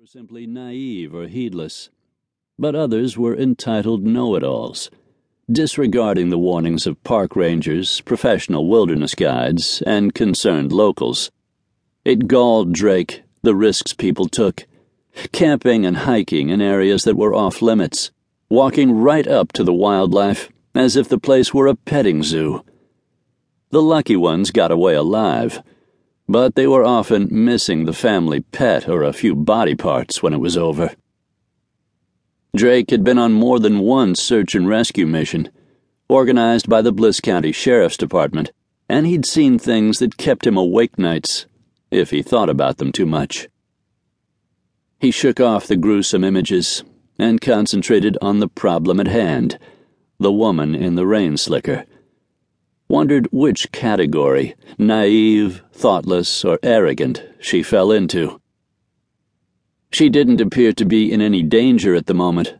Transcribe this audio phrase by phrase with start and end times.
[0.00, 1.90] were simply naive or heedless,
[2.58, 4.90] but others were entitled know it alls,
[5.52, 11.30] disregarding the warnings of park rangers, professional wilderness guides, and concerned locals.
[12.02, 14.64] It galled Drake the risks people took,
[15.32, 18.10] camping and hiking in areas that were off limits,
[18.48, 22.64] walking right up to the wildlife as if the place were a petting zoo.
[23.68, 25.62] The lucky ones got away alive
[26.30, 30.38] but they were often missing the family pet or a few body parts when it
[30.38, 30.92] was over.
[32.54, 35.50] Drake had been on more than one search and rescue mission,
[36.08, 38.52] organized by the Bliss County Sheriff's Department,
[38.88, 41.46] and he'd seen things that kept him awake nights,
[41.90, 43.48] if he thought about them too much.
[45.00, 46.84] He shook off the gruesome images
[47.18, 49.58] and concentrated on the problem at hand
[50.20, 51.86] the woman in the rain slicker
[52.90, 58.40] wondered which category, naive, thoughtless, or arrogant, she fell into.
[59.92, 62.56] She didn't appear to be in any danger at the moment,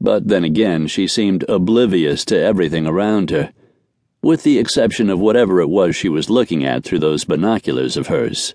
[0.00, 3.52] but then again, she seemed oblivious to everything around her,
[4.22, 8.06] with the exception of whatever it was she was looking at through those binoculars of
[8.06, 8.54] hers.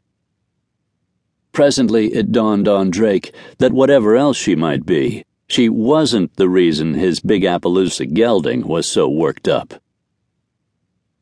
[1.51, 6.93] Presently, it dawned on Drake that whatever else she might be, she wasn't the reason
[6.93, 9.81] his big Appaloosa gelding was so worked up.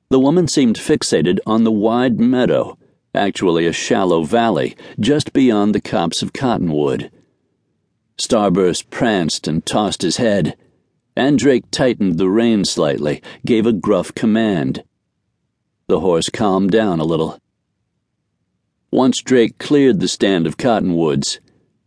[0.10, 2.78] The woman seemed fixated on the wide meadow,
[3.14, 7.12] actually a shallow valley, just beyond the copse of cottonwood.
[8.18, 10.56] Starburst pranced and tossed his head,
[11.16, 14.84] and Drake tightened the rein slightly, gave a gruff command.
[15.88, 17.40] The horse calmed down a little.
[18.92, 21.42] Once Drake cleared the stand of cottonwoods,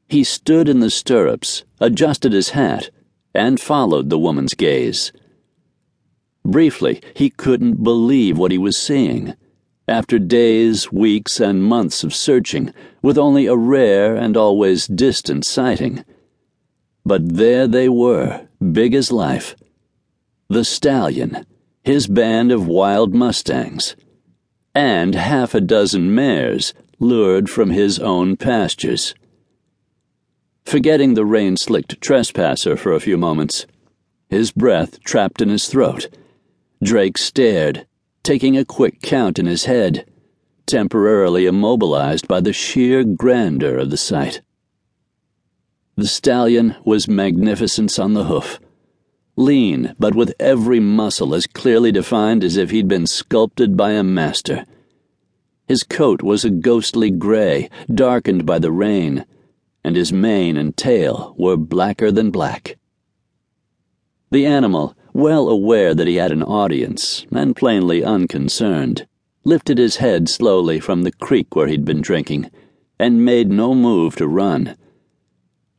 [0.08, 2.91] he stood in the stirrups, adjusted his hat,
[3.34, 5.10] and followed the woman's gaze.
[6.44, 9.34] Briefly, he couldn't believe what he was seeing.
[9.86, 16.05] After days, weeks, and months of searching, with only a rare and always distant sighting.
[17.05, 19.55] But there they were, big as life.
[20.48, 21.47] The stallion,
[21.84, 23.94] his band of wild mustangs,
[24.75, 29.15] and half a dozen mares lured from his own pastures.
[30.65, 33.66] Forgetting the rain slicked trespasser for a few moments,
[34.28, 36.09] his breath trapped in his throat
[36.82, 37.86] Drake stared,
[38.22, 40.06] taking a quick count in his head,
[40.66, 44.41] temporarily immobilized by the sheer grandeur of the sight.
[45.96, 48.58] The stallion was magnificence on the hoof.
[49.36, 54.02] Lean, but with every muscle as clearly defined as if he'd been sculpted by a
[54.02, 54.64] master.
[55.68, 59.26] His coat was a ghostly gray, darkened by the rain,
[59.84, 62.76] and his mane and tail were blacker than black.
[64.30, 69.06] The animal, well aware that he had an audience, and plainly unconcerned,
[69.44, 72.50] lifted his head slowly from the creek where he'd been drinking,
[72.98, 74.75] and made no move to run.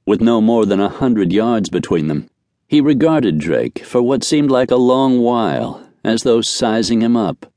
[0.06, 2.30] With no more than a hundred yards between them,
[2.68, 7.52] he regarded Drake for what seemed like a long while, as though sizing him up.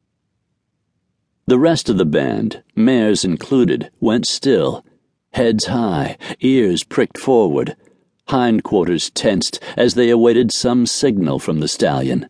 [1.46, 4.82] The rest of the band, mares included, went still,
[5.34, 7.76] heads high, ears pricked forward
[8.28, 12.28] hindquarters tensed as they awaited some signal from the stallion.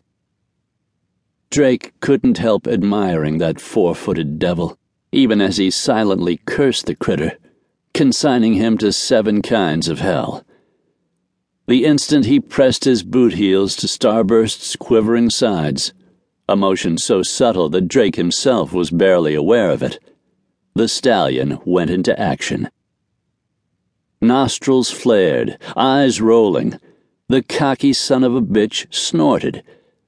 [1.50, 4.76] Drake couldn't help admiring that four footed devil,
[5.12, 7.38] even as he silently cursed the critter,
[7.92, 10.44] consigning him to seven kinds of hell.
[11.66, 15.94] The instant he pressed his boot heels to Starburst's quivering sides,
[16.48, 19.98] a motion so subtle that Drake himself was barely aware of it,
[20.74, 22.68] the stallion went into action.
[24.26, 26.80] Nostrils flared, eyes rolling.
[27.28, 29.62] The cocky son of a bitch snorted,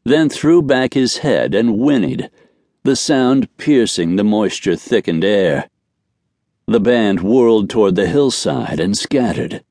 [0.04, 2.30] then threw back his head and whinnied,
[2.82, 5.68] the sound piercing the moisture thickened air.
[6.66, 9.64] The band whirled toward the hillside and scattered.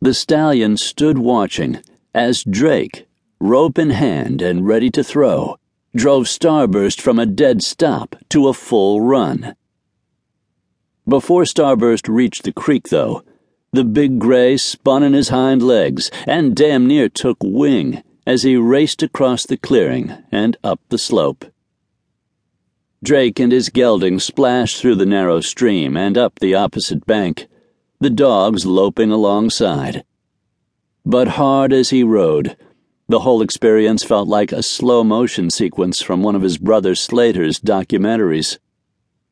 [0.00, 1.82] The stallion stood watching
[2.14, 3.06] as Drake,
[3.38, 5.56] rope in hand and ready to throw,
[5.94, 9.54] drove Starburst from a dead stop to a full run.
[11.10, 13.24] Before Starburst reached the creek, though,
[13.72, 18.54] the big gray spun in his hind legs and damn near took wing as he
[18.56, 21.46] raced across the clearing and up the slope.
[23.02, 27.48] Drake and his gelding splashed through the narrow stream and up the opposite bank,
[27.98, 30.04] the dogs loping alongside.
[31.04, 32.56] But hard as he rode,
[33.08, 37.58] the whole experience felt like a slow motion sequence from one of his brother Slater's
[37.58, 38.58] documentaries.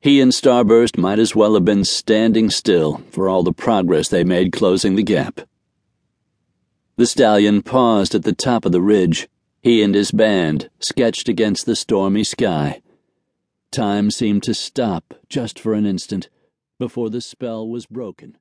[0.00, 4.22] He and Starburst might as well have been standing still for all the progress they
[4.22, 5.40] made closing the gap.
[6.96, 9.28] The stallion paused at the top of the ridge,
[9.60, 12.80] he and his band sketched against the stormy sky.
[13.72, 16.28] Time seemed to stop just for an instant
[16.78, 18.38] before the spell was broken.